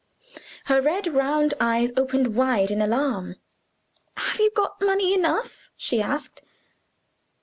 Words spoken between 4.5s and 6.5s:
got money enough?" she asked.